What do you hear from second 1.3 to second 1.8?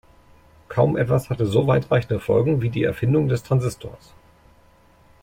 so